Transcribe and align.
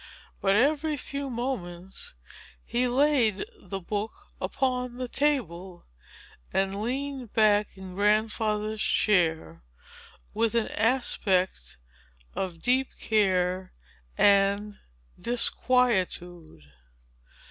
But, 0.41 0.55
every 0.55 0.97
few 0.97 1.29
moments, 1.29 2.15
he 2.65 2.87
laid 2.87 3.45
the 3.59 3.79
book 3.79 4.11
upon 4.41 4.97
the 4.97 5.07
table, 5.07 5.85
and 6.51 6.81
leaned 6.81 7.33
back 7.33 7.77
in 7.77 7.93
Grandfather's 7.93 8.81
chair, 8.81 9.61
with 10.33 10.55
an 10.55 10.69
aspect 10.69 11.77
of 12.33 12.63
deep 12.63 12.87
care 12.99 13.73
and 14.17 14.79
disquietude. 15.21 16.63